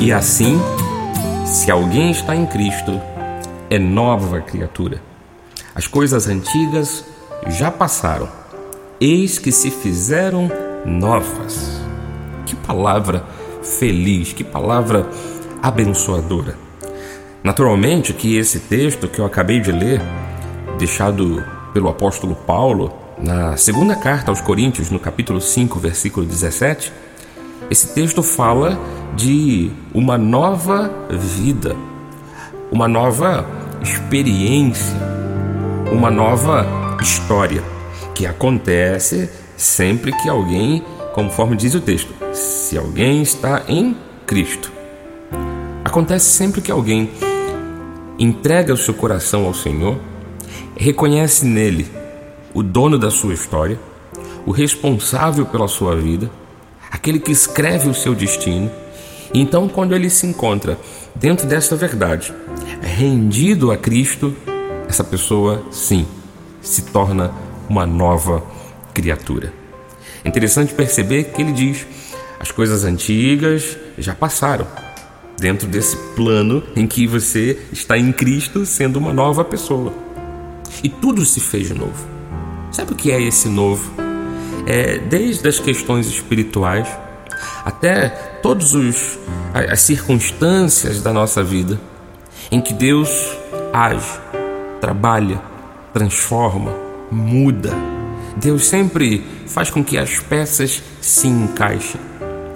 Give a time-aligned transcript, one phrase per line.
[0.00, 0.58] E assim,
[1.44, 2.98] se alguém está em Cristo,
[3.68, 5.02] é nova criatura.
[5.74, 7.04] As coisas antigas
[7.48, 8.26] já passaram,
[8.98, 10.50] eis que se fizeram
[10.86, 11.82] novas.
[12.46, 13.26] Que palavra
[13.62, 15.06] feliz, que palavra
[15.62, 16.56] abençoadora.
[17.44, 20.00] Naturalmente que esse texto que eu acabei de ler,
[20.78, 21.44] deixado
[21.74, 26.90] pelo apóstolo Paulo na segunda carta aos Coríntios, no capítulo 5, versículo 17,
[27.70, 28.80] esse texto fala
[29.16, 31.76] de uma nova vida,
[32.70, 33.46] uma nova
[33.82, 34.96] experiência,
[35.92, 37.62] uma nova história
[38.14, 40.82] que acontece sempre que alguém,
[41.14, 43.96] conforme diz o texto, se alguém está em
[44.26, 44.70] Cristo.
[45.84, 47.10] Acontece sempre que alguém
[48.18, 49.98] entrega o seu coração ao Senhor,
[50.76, 51.90] reconhece nele
[52.54, 53.78] o dono da sua história,
[54.46, 56.30] o responsável pela sua vida,
[56.90, 58.70] aquele que escreve o seu destino.
[59.32, 60.78] Então, quando ele se encontra
[61.14, 62.34] dentro dessa verdade,
[62.82, 64.34] rendido a Cristo,
[64.88, 66.06] essa pessoa, sim,
[66.60, 67.32] se torna
[67.68, 68.42] uma nova
[68.92, 69.52] criatura.
[70.24, 71.86] Interessante perceber que ele diz:
[72.38, 74.66] as coisas antigas já passaram.
[75.38, 79.92] Dentro desse plano em que você está em Cristo sendo uma nova pessoa.
[80.82, 82.06] E tudo se fez novo.
[82.70, 83.90] Sabe o que é esse novo?
[84.66, 86.86] É, desde as questões espirituais
[87.64, 88.08] até
[88.42, 88.74] todas
[89.70, 91.80] as circunstâncias da nossa vida
[92.50, 93.36] em que Deus
[93.72, 94.18] age,
[94.80, 95.40] trabalha,
[95.92, 96.74] transforma,
[97.10, 97.70] muda.
[98.36, 102.00] Deus sempre faz com que as peças se encaixem.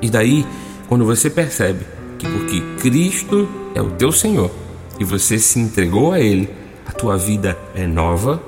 [0.00, 0.46] E daí,
[0.88, 1.84] quando você percebe
[2.18, 4.50] que porque Cristo é o teu Senhor
[4.98, 6.48] e você se entregou a Ele,
[6.86, 8.42] a tua vida é nova,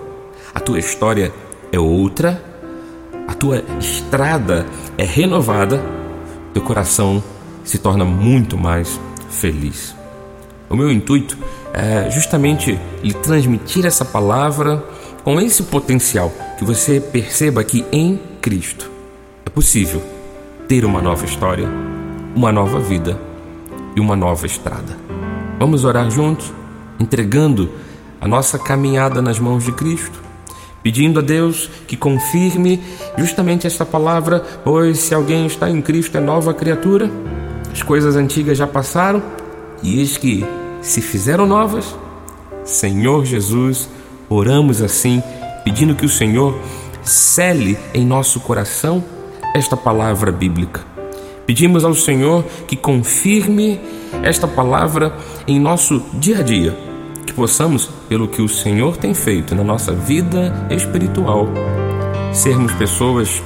[0.54, 1.32] a tua história
[1.72, 2.42] é outra,
[3.28, 4.66] a tua estrada
[4.98, 5.80] é renovada,
[6.52, 7.22] teu coração
[7.64, 9.94] se torna muito mais feliz.
[10.68, 11.36] O meu intuito
[11.72, 14.84] é justamente lhe transmitir essa palavra
[15.24, 18.90] com esse potencial que você perceba que em Cristo
[19.44, 20.02] é possível
[20.68, 21.68] ter uma nova história,
[22.34, 23.20] uma nova vida
[23.96, 24.96] e uma nova estrada.
[25.58, 26.52] Vamos orar juntos,
[26.98, 27.70] entregando
[28.20, 30.29] a nossa caminhada nas mãos de Cristo
[30.82, 32.82] pedindo a Deus que confirme
[33.16, 37.10] justamente esta palavra, pois se alguém está em Cristo é nova criatura,
[37.72, 39.22] as coisas antigas já passaram
[39.82, 40.44] e eis que
[40.82, 41.96] se fizeram novas.
[42.64, 43.88] Senhor Jesus,
[44.28, 45.22] oramos assim,
[45.64, 46.58] pedindo que o Senhor
[47.02, 49.02] cele em nosso coração
[49.54, 50.80] esta palavra bíblica.
[51.46, 53.80] Pedimos ao Senhor que confirme
[54.22, 55.16] esta palavra
[55.46, 56.89] em nosso dia a dia
[57.30, 61.48] que possamos, pelo que o Senhor tem feito na nossa vida espiritual,
[62.32, 63.42] sermos pessoas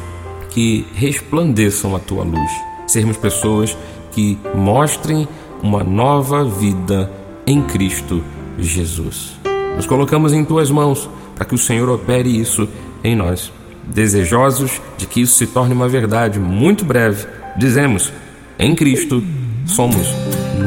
[0.51, 2.51] que resplandeçam a tua luz,
[2.87, 3.77] sermos pessoas
[4.11, 5.29] que mostrem
[5.63, 7.11] uma nova vida
[7.47, 8.25] em Cristo
[8.59, 9.33] Jesus.
[9.77, 12.69] Nos colocamos em tuas mãos para que o Senhor opere isso
[13.03, 13.53] em nós.
[13.87, 17.27] Desejosos de que isso se torne uma verdade muito breve,
[17.59, 18.11] dizemos:
[18.59, 19.23] em Cristo
[19.67, 20.07] somos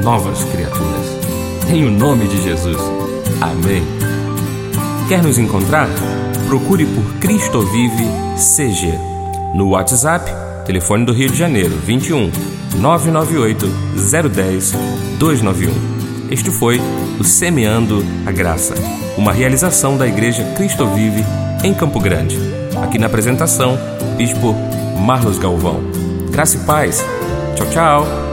[0.03, 1.26] novas criaturas.
[1.69, 2.77] Em o nome de Jesus.
[3.41, 3.83] Amém.
[5.09, 5.89] Quer nos encontrar?
[6.47, 8.05] Procure por Cristo Vive
[8.35, 8.97] CG.
[9.53, 10.31] No WhatsApp,
[10.65, 12.31] telefone do Rio de Janeiro, 21
[12.79, 13.67] 998
[14.29, 14.73] 010
[15.19, 15.71] 291.
[16.31, 16.79] Este foi
[17.19, 18.75] o Semeando a Graça,
[19.17, 21.23] uma realização da Igreja Cristo Vive
[21.63, 22.37] em Campo Grande.
[22.81, 23.77] Aqui na apresentação,
[24.17, 24.55] Bispo
[25.05, 25.81] Marlos Galvão.
[26.31, 27.03] Graça e paz.
[27.55, 28.26] Tchau, tchau.